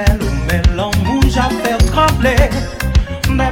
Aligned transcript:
fèl, 0.00 0.18
mè 0.46 0.60
l'anmou 0.76 1.20
ja 1.34 1.48
fèl 1.62 1.80
tremble, 1.90 2.34
mè 3.36 3.48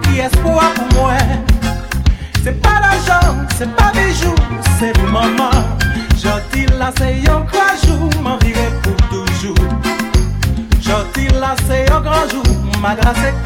qui 0.00 0.18
espoir 0.18 0.72
pour 0.74 1.02
moi. 1.02 1.14
C'est 2.44 2.60
pas 2.62 2.80
l'argent, 2.80 3.36
c'est 3.56 3.74
pas 3.74 3.90
des 3.92 4.12
jours, 4.14 4.34
c'est 4.78 4.96
le 4.96 5.06
moment. 5.10 5.50
Gentil 6.16 6.66
là 6.78 6.90
c'est 6.98 7.28
un 7.28 7.40
grand 7.40 7.76
jour, 7.84 8.22
m'en 8.22 8.36
virer 8.38 8.70
pour 8.82 8.96
toujours. 9.08 9.68
Gentil 10.80 11.28
là 11.40 11.54
c'est 11.68 11.90
un 11.90 12.00
grand 12.00 12.28
jour, 12.30 12.44
ma 12.80 12.94
grâce 12.94 13.18
est 13.18 13.44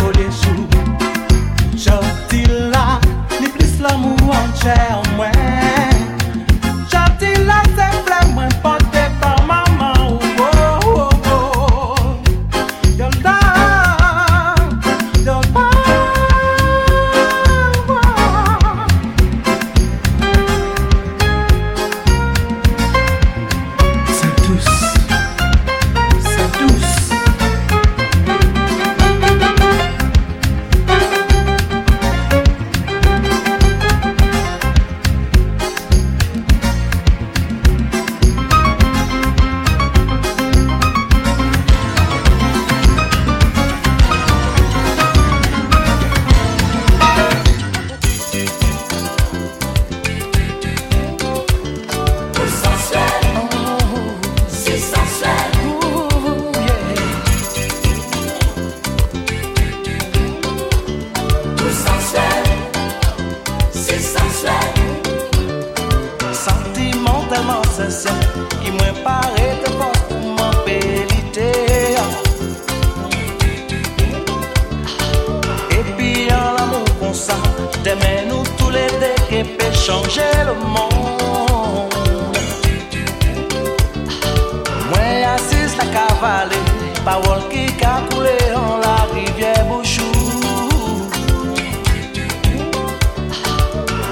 ka 85.94 86.06
vale 86.22 86.58
Pawol 87.06 87.40
ki 87.50 87.64
ka 87.80 87.92
koule 88.08 88.36
an 88.60 88.70
la 88.84 88.96
rivye 89.12 89.52
bouchou. 89.68 90.12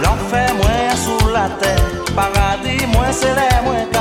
L'enfer 0.03 0.51
mwen 0.59 0.97
sou 1.05 1.31
la 1.35 1.47
ter 1.63 1.81
Paradis 2.17 2.87
mwen 2.95 3.13
sere 3.23 3.49
mwen 3.67 3.87
ka 3.95 4.00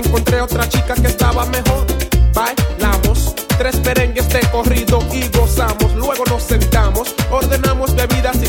encontré 0.00 0.40
otra 0.40 0.68
chica 0.68 0.94
que 0.94 1.06
estaba 1.06 1.46
mejor. 1.46 1.86
Bailamos 2.34 3.34
tres 3.58 3.76
perengues 3.76 4.28
de 4.30 4.40
corrido 4.50 5.00
y 5.12 5.28
gozamos. 5.36 5.94
Luego 5.94 6.24
nos 6.26 6.42
sentamos, 6.42 7.14
ordenamos 7.30 7.94
bebidas 7.94 8.36
y 8.42 8.48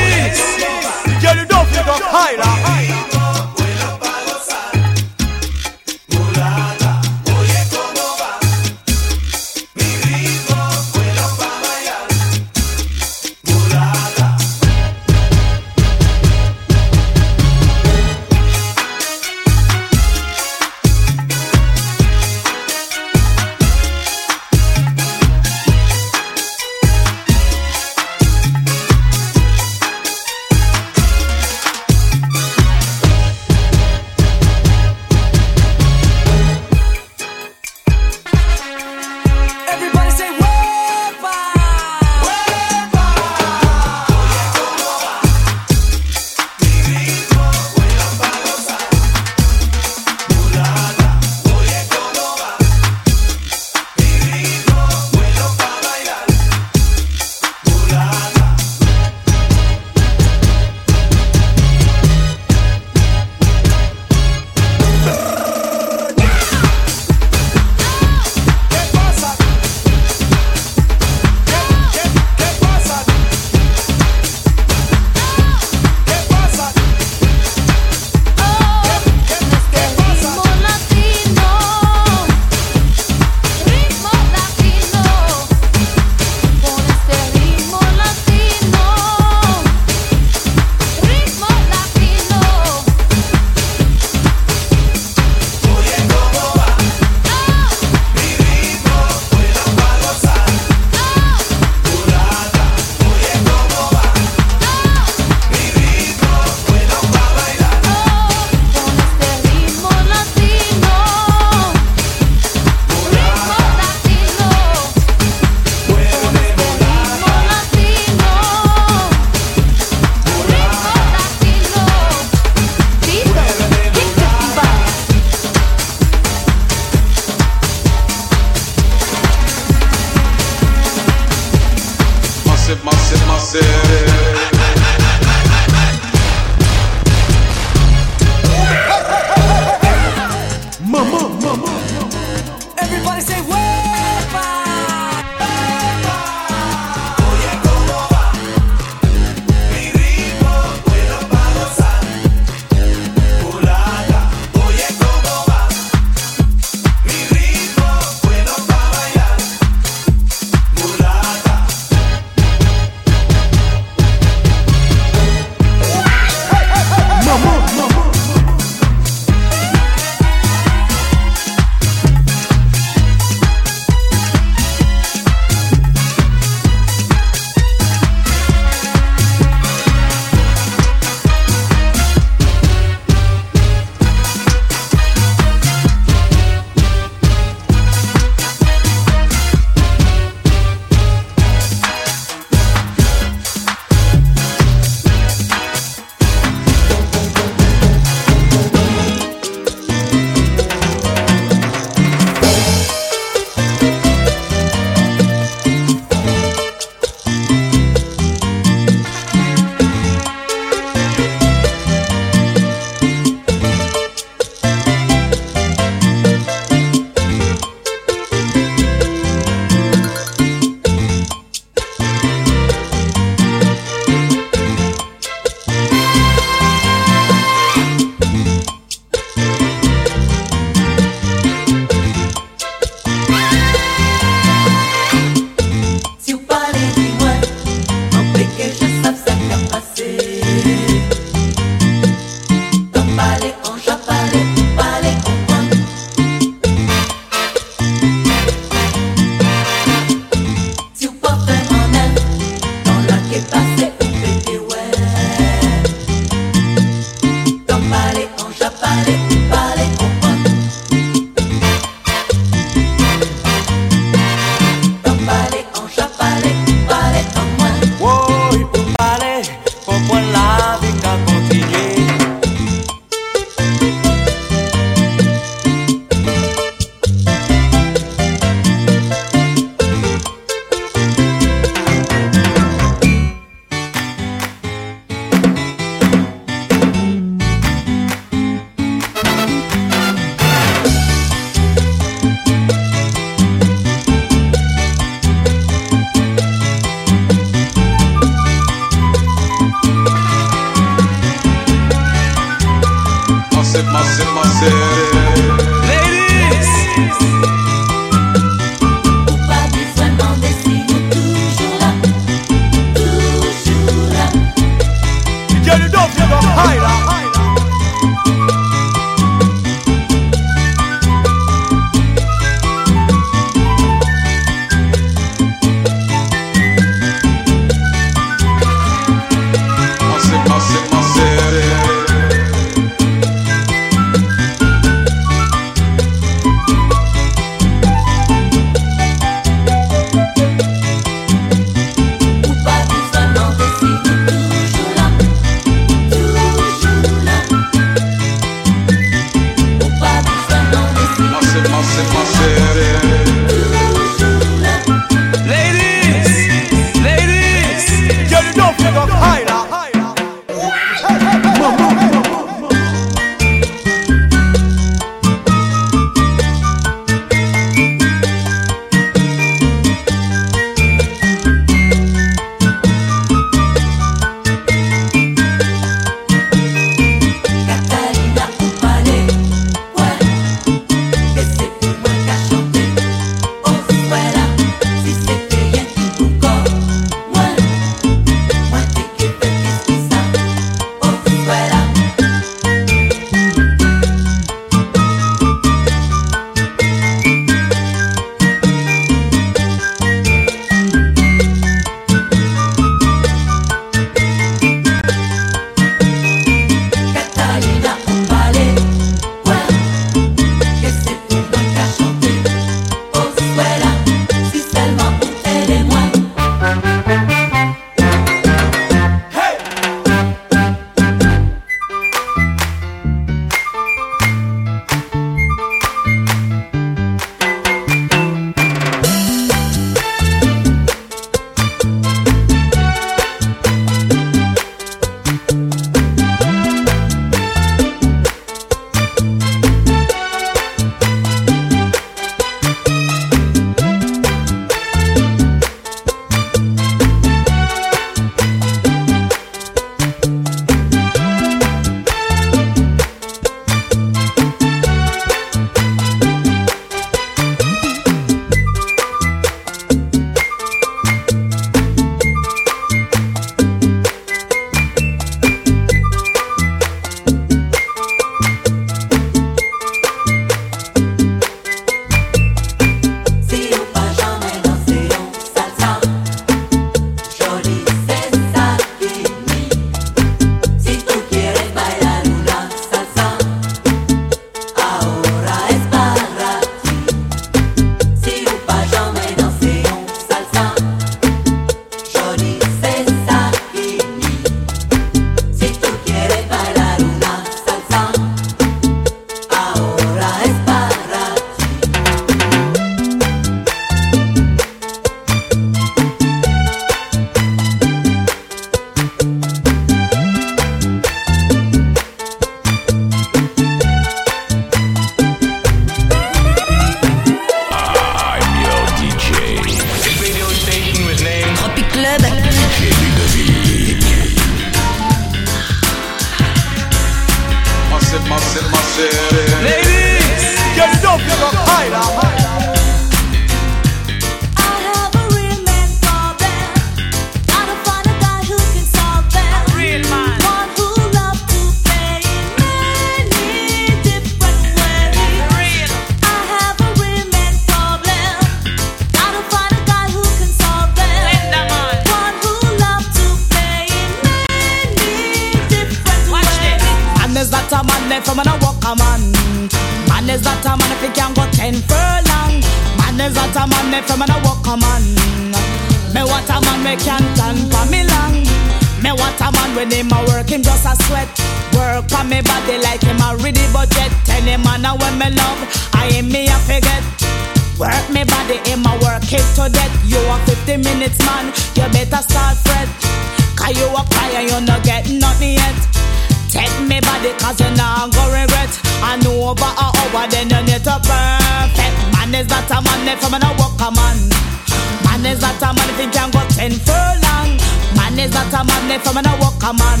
a 598.58 598.64
man, 598.64 598.90
if 598.90 599.06
I'm 599.06 599.14
gonna 599.14 599.36
walk 599.40 599.62
a 599.62 599.72
man. 599.72 600.00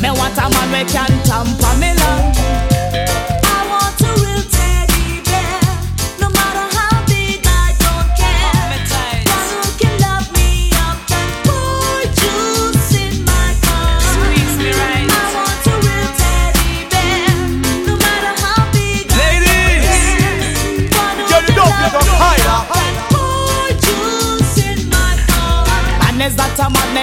Me 0.00 0.10
want 0.10 0.38
a 0.38 0.46
man 0.48 0.68
we 0.72 0.84
can 0.90 1.10
tamper 1.24 1.74
me 1.78 1.99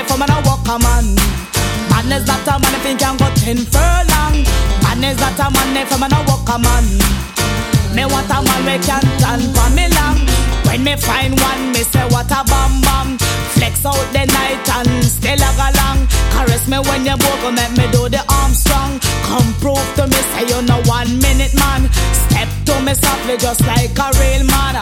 for 0.08 0.18
man 0.18 0.32
a 0.32 0.40
walk 0.48 0.68
a 0.68 0.80
man. 0.80 1.16
Man 1.92 2.12
is 2.16 2.26
not 2.26 2.48
a 2.48 2.56
man 2.60 2.74
if 2.80 2.86
he 2.88 2.96
can 2.96 3.18
go 3.18 3.28
ten 3.36 3.60
furlong. 3.68 4.36
Man 4.84 5.04
is 5.04 5.20
not 5.20 5.40
a 5.40 5.48
man 5.52 5.76
if 5.76 5.92
a 5.92 5.98
man 6.00 6.14
a 6.16 6.20
walk 6.28 6.48
a 6.48 6.58
man. 6.58 6.86
Me 7.94 8.04
want 8.08 8.32
a 8.32 8.40
man 8.40 8.62
we 8.64 8.76
can 8.80 9.04
turn 9.20 9.42
for 9.52 9.70
me 9.76 9.86
long. 10.00 10.18
When 10.66 10.84
me 10.84 10.96
find 10.96 11.36
one, 11.40 11.72
me 11.74 11.84
say 11.84 12.08
what 12.10 12.32
a 12.32 12.42
bam 12.48 12.82
bam. 12.82 13.18
Flex 13.56 13.86
out 13.86 14.08
the 14.16 14.24
night 14.26 14.68
and 14.80 15.04
still 15.04 15.42
a 15.44 15.52
galang. 15.60 16.08
Caress 16.32 16.68
me 16.68 16.80
when 16.88 17.06
you 17.06 17.18
broke, 17.18 17.46
make 17.54 17.76
me 17.76 17.86
do 17.92 18.08
the 18.08 18.24
Armstrong. 18.30 19.00
Come 19.28 19.52
prove 19.60 19.88
to 20.00 20.08
me, 20.08 20.20
say 20.32 20.48
you're 20.48 20.64
no 20.64 20.80
one 20.88 21.20
minute 21.20 21.54
man. 21.56 21.92
Step 22.28 22.50
to 22.66 22.80
me 22.82 22.94
softly, 22.94 23.38
just 23.38 23.62
like 23.68 23.98
a 23.98 24.08
real 24.20 24.44
man. 24.48 24.76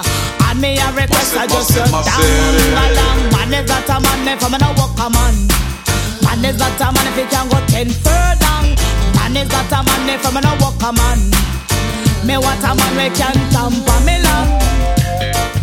And 0.56 0.62
me 0.62 0.78
a 0.80 0.88
request, 0.94 1.36
I 1.36 1.48
just 1.48 1.68
sit 1.68 1.84
down 1.84 1.92
along. 1.92 3.20
Um, 3.28 3.52
man 3.52 3.52
is 3.52 3.68
not 3.68 3.90
a 3.92 4.00
man 4.00 4.28
if 4.28 4.44
I'm 4.44 4.56
not 4.56 4.78
walk 4.78 4.96
a 5.04 5.10
man. 5.12 5.36
Man 6.24 6.46
is 6.46 6.58
not 6.58 6.80
a 6.80 6.96
man 6.96 7.08
if 7.12 7.18
he 7.20 7.26
can 7.28 7.50
go 7.50 7.60
ten 7.68 7.90
further. 7.92 8.80
Man 9.20 9.36
is 9.36 9.52
not 9.52 9.68
a 9.68 9.84
man 9.84 10.10
if 10.16 10.26
I'm 10.26 10.40
not 10.40 10.62
walk 10.62 10.80
a 10.80 10.94
man. 10.96 11.20
Me 12.24 12.38
want 12.38 12.64
a 12.64 12.72
man 12.72 12.94
we 12.96 13.10
can 13.12 13.36
tamper 13.52 14.00
me 14.08 14.16
love. 14.24 15.55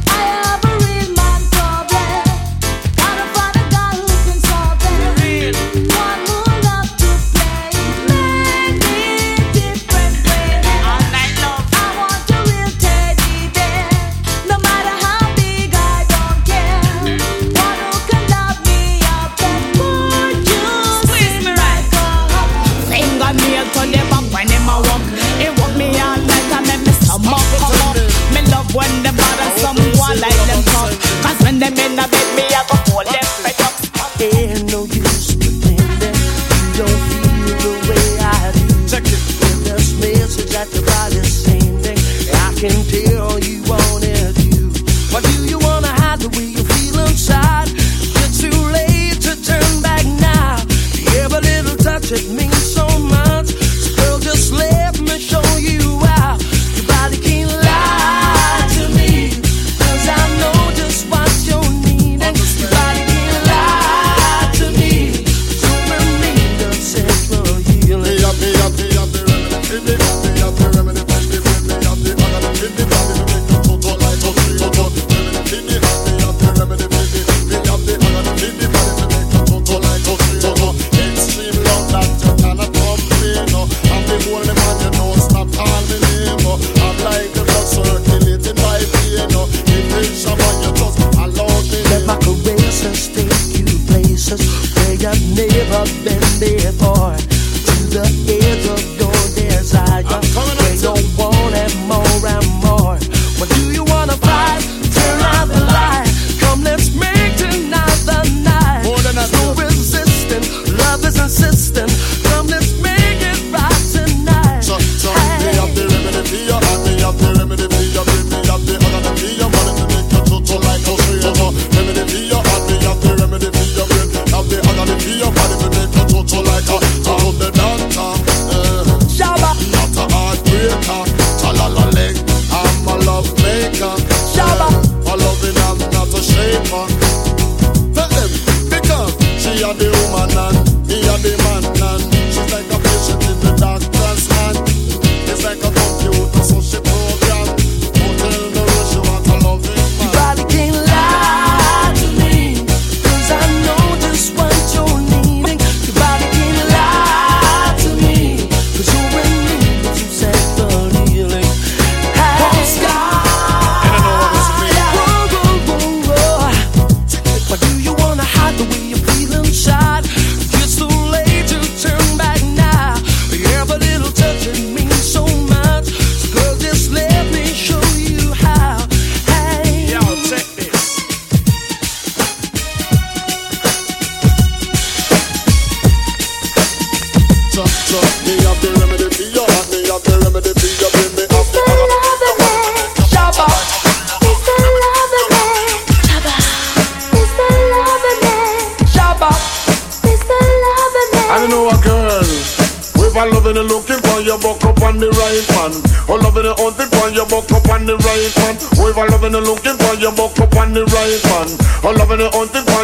them 31.63 31.93
in 31.93 31.99
a 31.99 32.09
bit, 32.09 32.27
me 32.35 32.43
a 32.55 32.63
go 32.67 32.82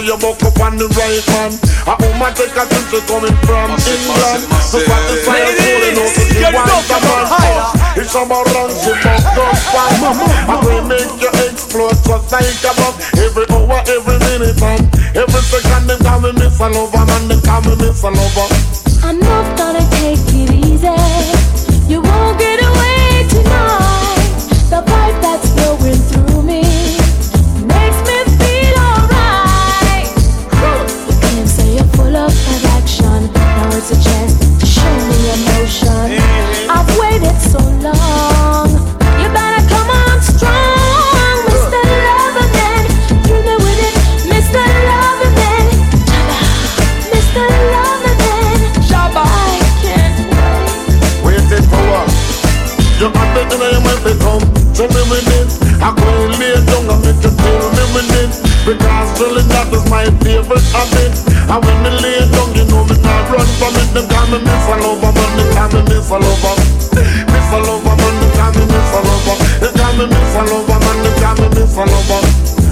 you 0.09 0.17
buck 0.17 0.41
up 0.41 0.57
on 0.65 0.81
the 0.81 0.89
right 0.97 1.21
man. 1.37 1.53
A 1.85 1.93
woman 2.01 2.33
take 2.33 2.57
a 2.57 2.65
trip 2.65 2.87
to 2.97 3.01
coming 3.05 3.37
from 3.45 3.77
England. 3.77 4.43
To 4.73 4.79
satisfy 4.81 5.37
her 5.37 5.53
soul 5.53 5.85
and 5.85 5.99
also 6.01 6.23
she 6.25 6.41
wants 6.49 6.89
a 6.89 6.99
man. 7.05 7.25
Oh, 7.29 7.93
It's 7.93 8.17
about 8.17 8.49
run, 8.57 8.73
she 8.73 8.93
buck 9.05 9.37
up 9.37 9.69
on. 9.77 10.17
I 10.49 10.57
will 10.65 10.85
make 10.89 11.13
you 11.21 11.29
explode 11.45 12.01
just 12.09 12.33
like 12.33 12.65
a 12.65 12.73
bomb. 12.81 12.97
Every 13.21 13.45
hour, 13.53 13.81
every 13.85 14.17
minute, 14.33 14.57
and 14.65 14.89
every 15.13 15.43
second, 15.45 15.85
them 15.85 16.01
call 16.01 16.25
me 16.25 16.33
Miss 16.41 16.57
a 16.57 16.69
Lover, 16.73 17.05
man, 17.05 17.29
them 17.29 17.41
call 17.45 17.61
me 17.69 17.77
Miss 17.77 18.01
a 18.01 18.09
Lover. 18.09 18.49
My 60.59 60.65
favorite 60.65 60.71
habit. 60.75 61.15
And 61.49 61.61
when 61.65 61.79
me 61.83 61.91
lay 62.03 62.21
down, 62.31 62.55
you 62.55 62.65
know 62.67 62.85
me 62.85 62.97
not 63.03 63.31
run 63.31 63.47
from 63.59 63.75
it. 63.79 63.89
Them 63.95 64.07
call 64.09 64.27
me 64.29 64.39
Miss 64.43 64.67
a 64.69 64.75
Lover, 64.83 65.13
man, 65.13 65.31
they 65.37 65.49
call 65.55 65.69
me 65.71 65.81
Miss 65.87 66.11
a 66.11 66.19
Lover. 66.19 66.55
Miss 67.31 67.51
a 67.53 67.59
Lover, 67.63 67.95
man, 67.97 68.15
they 68.21 68.31
call 68.35 68.53
me 68.53 68.65
Miss 68.67 68.93
a 68.93 69.01
Lover. 69.07 69.37
They 69.63 69.73
call 69.73 69.93
me 69.97 70.05
Miss 70.07 70.35
a 70.35 70.43
Lover, 70.43 70.79
man, 70.79 70.97
they 71.03 71.15
call 71.21 71.35
me 71.39 71.49
Miss 71.55 71.77
a 71.77 71.85
Lover. 71.85 72.23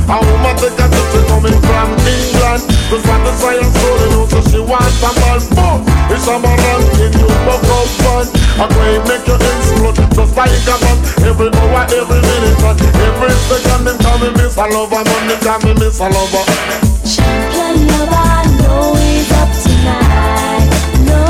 A 0.07 0.17
woman 0.23 0.55
take 0.63 0.79
a 0.79 0.87
to 0.87 1.19
coming 1.27 1.61
from 1.67 1.91
England 2.07 2.63
To 2.63 2.97
satisfy 3.03 3.59
her 3.59 3.71
soul, 3.75 3.99
you 3.99 4.09
know, 4.15 4.25
so 4.31 4.39
she 4.47 4.61
wants 4.63 5.03
a 5.03 5.11
man 5.19 5.43
Boom! 5.51 5.83
It's 6.15 6.31
a 6.31 6.39
man 6.39 6.55
ranking, 6.63 7.11
you 7.11 7.27
buck 7.43 7.67
up 7.67 7.91
fun 8.07 8.27
I 8.55 8.71
go 8.71 8.81
and 8.87 9.03
make 9.11 9.27
you 9.27 9.35
explode, 9.35 9.99
just 10.15 10.37
like 10.39 10.63
a 10.71 10.79
bomb 10.79 11.03
Every 11.27 11.51
hour, 11.59 11.91
every 11.91 12.23
minute, 12.23 12.63
every 12.63 13.35
second 13.51 13.83
Them 13.83 13.99
call 13.99 14.19
me 14.23 14.31
Miss 14.39 14.57
Lover, 14.57 15.03
man, 15.03 15.27
them 15.27 15.41
call 15.43 15.59
me 15.67 15.75
Miss 15.75 15.99
Lover 15.99 16.96
Champion 17.07 17.87
lover, 17.87 18.43
know 18.59 18.95
he's 18.97 19.31
up 19.31 19.51
tonight. 19.63 20.67
No, 21.07 21.23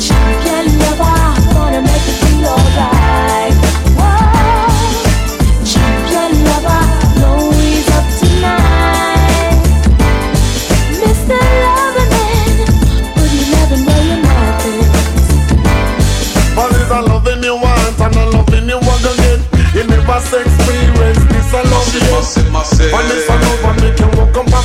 champion 0.00 0.66
lover, 0.80 1.20
gonna 1.52 1.82
make 1.82 2.04
you 2.08 2.16
feel 2.22 2.46
alright. 2.48 3.52
Whoa, 3.98 4.80
champion 5.68 6.32
lover, 6.48 6.82
know 7.20 7.52
he's 7.60 7.88
up 7.92 8.06
tonight. 8.20 9.60
Mr. 10.96 11.36
Loverman, 11.62 12.56
but 13.14 13.28
you 13.36 13.44
never 13.52 13.76
know 13.84 14.00
your 14.08 14.20
methods. 14.24 14.96
But 16.56 16.72
it's 16.72 16.90
a 16.90 17.00
loving 17.02 17.42
you 17.44 17.56
want 17.56 18.00
and 18.00 18.16
a 18.16 18.24
loving 18.30 18.68
you 18.68 18.78
want 18.80 19.04
again 19.04 19.40
You 19.74 19.84
never 19.84 20.20
say 20.20 20.40
experience 20.40 21.24
this 21.32 21.52
a 21.52 21.62
love 21.68 21.84
Massive, 21.84 22.02
yet 22.02 22.12
massive, 22.12 22.52
massive. 22.52 22.92
And 22.92 23.10
this 23.10 23.28
a 23.28 23.32
love 23.32 23.64
and 23.64 23.80
make 23.82 24.01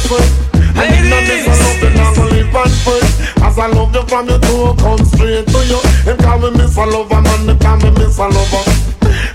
you 0.03 0.15
walk 0.15 0.27
up 0.27 0.27
backward 0.27 0.29
And 0.77 1.29
if 1.29 1.47
a 1.47 1.53
love 1.57 1.81
then 1.81 1.97
I'm 1.97 2.13
gonna 2.13 2.31
live 2.33 2.55
on 2.55 2.69
first 2.85 3.13
As 3.41 3.57
I 3.57 3.67
love 3.67 3.93
you 3.95 4.03
from 4.05 4.27
your 4.27 4.39
toe 4.39 4.75
come 4.77 5.05
straight 5.05 5.47
to 5.47 5.59
you. 5.65 5.79
Them 6.05 6.17
call 6.17 6.39
me 6.39 6.49
Miss 6.57 6.77
Lover 6.77 7.21
man, 7.21 7.47
they 7.47 7.57
call 7.57 7.77
me 7.77 7.89
Miss 7.91 8.17
Lover 8.19 8.63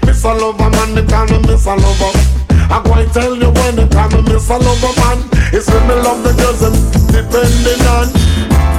Miss 0.06 0.24
Lover 0.24 0.70
man, 0.70 0.94
they 0.94 1.06
call 1.06 1.26
me 1.26 1.38
Miss 1.46 1.66
Lover 1.66 2.12
I 2.72 2.80
and 2.80 3.12
tell 3.12 3.34
you 3.36 3.50
when 3.50 3.76
they 3.76 3.88
call 3.88 4.08
me 4.10 4.22
Miss 4.22 4.48
Lover 4.48 4.92
man. 4.96 5.18
It's 5.52 5.68
when 5.68 5.82
me 5.88 5.94
love 6.00 6.22
the 6.24 6.32
girls 6.32 6.60
them 6.60 6.72
depending 7.12 7.84
on. 7.92 8.08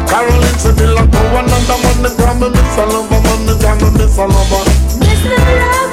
Caroline 0.09 0.57
said 0.57 0.73
oh, 0.73 0.77
they 0.77 0.87
like 0.87 1.09
no 1.09 1.21
one 1.33 1.45
another 1.45 1.77
man 1.81 2.03
They 2.03 2.13
call 2.17 2.35
me 2.35 2.49
Miss 2.49 2.77
Lover 2.77 3.21
man, 3.21 3.45
they 3.45 3.57
call 3.61 3.75
me 3.77 3.89
Miss 3.97 4.17
Lover 4.17 4.63
Mr. 5.01 5.37
Loverman, 5.37 5.92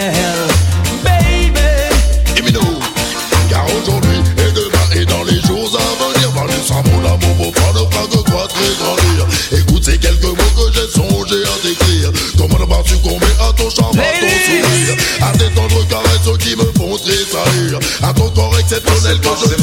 ton 18.79 18.93
corps 19.21 19.35
que 19.35 19.49
je 19.49 19.51
ne 19.51 19.59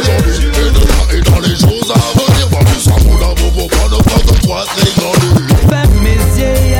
Aujourd'hui 0.00 0.46
et 0.46 0.70
demain 0.70 1.04
et 1.12 1.20
dans 1.22 1.40
les 1.40 1.56
jours 1.56 1.90
à 1.90 1.98
venir 2.18 2.48
Vanessa 2.52 2.92
mon 3.04 3.16
amour 3.16 3.52
mon 3.56 3.66
pas 3.66 3.88
ne 3.90 3.98
de 3.98 4.46
quoi 4.46 4.64
très 4.64 4.90
grandir 4.96 5.32
Ferme 5.68 5.98
mes 6.00 6.14
yeux 6.38 6.70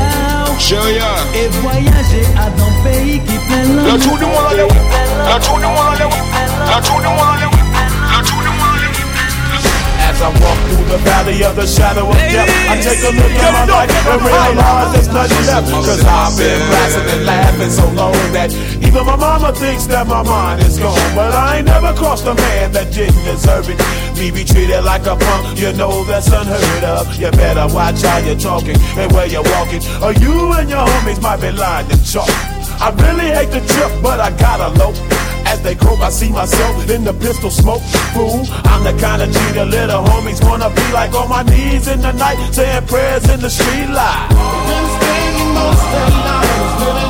Et 1.35 1.49
voyager 1.63 2.25
à 2.39 2.51
dans 2.51 2.71
pays 2.85 3.21
qui 3.27 3.39
plein 3.39 3.67
La 3.85 3.99
tour 3.99 4.17
du 4.19 4.25
monde 4.25 4.47
allez 4.53 4.63
où? 4.63 4.69
La 5.27 5.41
tour 5.41 5.59
du 5.59 5.65
monde 5.65 5.79
allez 5.95 6.05
où? 6.05 6.11
La 6.71 6.81
tour 6.81 7.01
du 7.01 7.09
monde 7.09 7.19
allez 7.35 7.47
où? 7.47 7.59
La 8.13 8.23
tour 8.23 8.39
du 8.39 8.49
monde 8.49 8.77
allez 8.77 8.87
où? 8.87 9.01
As 10.11 10.23
I 10.23 10.29
walk 10.29 10.59
through 10.69 10.85
the 10.91 10.99
valley 11.05 11.43
of 11.45 11.57
the 11.57 11.67
shadow 11.67 12.09
of 12.09 12.17
death, 12.17 12.49
I 12.69 12.81
take 12.81 13.03
a 13.03 13.11
look 13.11 13.31
at 13.31 13.53
my 13.53 13.65
life 13.65 14.07
and 14.07 14.23
realize 14.23 14.93
there's 14.93 15.09
nothing 15.09 15.47
left. 15.47 15.71
Cause 15.71 16.05
I've 16.05 16.37
been 16.37 16.61
laughing 16.71 17.09
and 17.15 17.27
laughing 17.27 17.71
so 17.71 17.87
long 17.95 18.13
that 18.33 18.51
Even 18.91 19.07
my 19.07 19.15
mama 19.15 19.53
thinks 19.55 19.87
that 19.87 20.09
my 20.09 20.21
mind 20.25 20.67
is 20.67 20.77
gone. 20.77 20.99
But 21.15 21.31
I 21.31 21.59
ain't 21.59 21.67
never 21.67 21.95
crossed 21.95 22.27
a 22.27 22.35
man 22.35 22.73
that 22.73 22.93
didn't 22.93 23.23
deserve 23.23 23.71
it. 23.71 23.79
Me 24.19 24.35
be 24.35 24.43
treated 24.43 24.83
like 24.83 25.07
a 25.07 25.15
punk, 25.15 25.61
you 25.63 25.71
know 25.79 26.03
that's 26.03 26.27
unheard 26.27 26.83
of. 26.83 27.07
You 27.15 27.31
better 27.31 27.73
watch 27.73 28.03
how 28.03 28.19
you're 28.19 28.35
talking 28.35 28.75
and 28.99 29.07
where 29.13 29.31
you're 29.31 29.47
walking. 29.47 29.79
Or 30.03 30.11
you 30.19 30.35
and 30.59 30.67
your 30.69 30.83
homies 30.83 31.23
might 31.23 31.39
be 31.39 31.55
lying 31.55 31.87
to 31.87 32.03
chalk. 32.03 32.27
I 32.83 32.91
really 32.99 33.31
hate 33.31 33.55
the 33.55 33.63
trip, 33.63 33.95
but 34.03 34.19
I 34.19 34.35
gotta 34.35 34.75
low. 34.75 34.91
As 35.47 35.63
they 35.63 35.77
croak, 35.77 36.01
I 36.01 36.11
see 36.11 36.31
myself 36.31 36.91
in 36.91 37.05
the 37.05 37.15
pistol 37.15 37.51
smoke. 37.51 37.83
Fool, 38.11 38.43
I'm 38.67 38.83
the 38.83 38.99
kind 38.99 39.23
of 39.23 39.31
G 39.31 39.39
the 39.55 39.67
little 39.67 40.03
homies 40.03 40.43
wanna 40.43 40.67
be 40.67 40.87
like 40.91 41.15
on 41.15 41.29
my 41.29 41.45
knees 41.45 41.87
in 41.87 42.03
the 42.03 42.11
night, 42.11 42.43
saying 42.51 42.89
prayers 42.89 43.23
in 43.31 43.39
the 43.39 43.51
street 43.51 43.87
light. 43.87 44.35
Been 44.67 44.87
spending 44.99 45.55
most 45.55 45.87
their 45.95 46.11
lives 46.27 46.75
living 46.83 47.10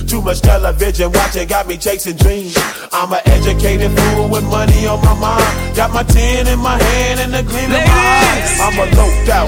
Too 0.11 0.21
much 0.21 0.41
television 0.41 1.09
watching 1.13 1.47
got 1.47 1.69
me 1.69 1.77
chasing 1.77 2.17
dreams. 2.17 2.57
I'm 2.91 3.13
an 3.13 3.21
educated 3.31 3.97
fool 3.97 4.27
with 4.27 4.43
money 4.43 4.85
on 4.85 4.99
my 4.99 5.15
mind. 5.15 5.73
Got 5.73 5.93
my 5.93 6.03
tin 6.03 6.47
in 6.47 6.59
my 6.59 6.75
hand 6.75 7.21
and 7.21 7.31
the 7.31 7.41
gleam 7.41 7.71
in 7.71 7.79
my 7.79 8.03
eyes. 8.27 8.59
I'm 8.59 8.75
a 8.75 8.91
loped 8.91 9.29
out, 9.31 9.47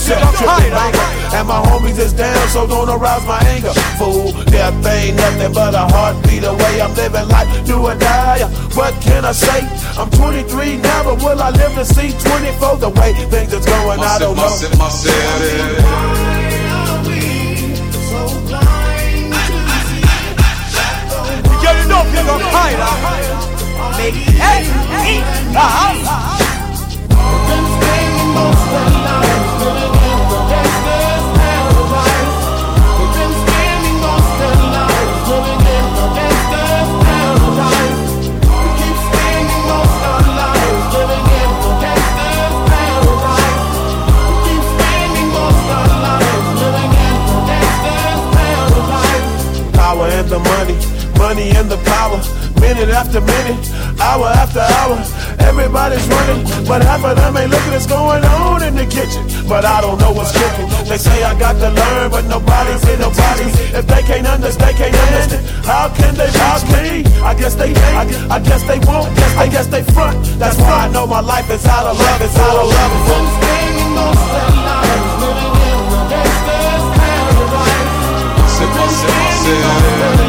self-tripping 0.00 0.72
banker. 0.72 1.36
And 1.36 1.46
my 1.46 1.60
homies 1.68 1.98
is 1.98 2.14
down, 2.14 2.48
so 2.48 2.66
don't 2.66 2.88
arouse 2.88 3.26
my 3.26 3.44
anger. 3.52 3.74
Fool, 4.00 4.32
death 4.48 4.72
ain't 4.88 5.18
nothing 5.18 5.52
but 5.52 5.74
a 5.74 5.84
heartbeat 5.92 6.44
away. 6.44 6.80
I'm 6.80 6.94
living 6.94 7.28
life, 7.28 7.66
do 7.66 7.84
or 7.84 7.94
die. 7.94 8.48
What 8.72 8.94
can 9.02 9.26
I 9.26 9.32
say? 9.32 9.60
I'm 10.00 10.08
23 10.08 10.78
now, 10.78 11.04
but 11.04 11.22
will 11.22 11.42
I 11.42 11.50
live 11.50 11.74
to 11.74 11.84
see 11.84 12.16
24? 12.16 12.78
The 12.78 12.88
way 12.88 13.12
things 13.28 13.52
is 13.52 13.66
going, 13.66 14.00
I 14.00 14.18
don't 14.18 14.34
know. 14.34 14.48
Massive, 14.48 14.72
Yo, 22.00 22.06
you 22.06 22.48
hide, 22.48 22.80
huh? 22.80 23.98
Make 23.98 24.14
hey, 24.14 24.64
hey, 25.04 26.49
money 51.40 51.56
and 51.56 51.70
the 51.70 51.76
power. 51.88 52.20
Minute 52.60 52.90
after 52.90 53.20
minute, 53.20 53.64
hour 54.00 54.26
after 54.36 54.60
hour, 54.60 55.00
everybody's 55.48 56.06
running, 56.08 56.44
but 56.68 56.82
half 56.82 57.04
of 57.04 57.16
them 57.16 57.36
ain't 57.36 57.50
looking 57.50 57.72
what's 57.72 57.86
going 57.86 58.24
on 58.24 58.62
in 58.62 58.76
the 58.76 58.84
kitchen. 58.84 59.24
But 59.48 59.64
I 59.64 59.80
don't 59.80 59.98
know 59.98 60.12
what's 60.12 60.32
cooking. 60.32 60.68
They 60.84 60.98
say 60.98 61.24
I 61.24 61.38
got 61.38 61.54
to 61.54 61.70
learn, 61.70 62.10
but 62.10 62.26
nobody's 62.26 62.84
in 62.88 63.00
nobody. 63.00 63.48
If 63.72 63.86
they 63.86 64.02
can't 64.02 64.26
understand, 64.26 64.76
they 64.76 64.76
can't 64.76 64.94
understand. 64.94 65.46
How 65.64 65.88
can 65.88 66.14
they 66.14 66.28
reach 66.28 66.64
me? 66.76 67.04
I 67.24 67.34
guess 67.34 67.54
they 67.54 67.72
can't. 67.72 68.30
I 68.30 68.38
guess, 68.40 68.62
they 68.64 68.78
won't. 68.84 69.08
I 69.40 69.48
guess 69.48 69.66
they 69.66 69.82
front. 69.94 70.16
That's 70.38 70.58
why 70.58 70.86
I 70.86 70.88
know 70.92 71.06
my 71.06 71.20
life 71.20 71.48
is 71.50 71.64
out 71.66 71.86
of 71.86 71.96
love. 71.96 72.20
It's 72.20 72.36
out 72.36 72.56
of 72.60 72.68
love. 72.68 72.92
Most 73.96 74.24
their 74.30 74.52
lives 74.68 75.12
living 75.22 75.54
in 75.70 75.80
the 75.92 76.02
gangster's 76.12 76.84
paradise. 77.00 77.80
massive, 78.60 79.08
massive, 79.08 79.60
massive. 79.64 80.19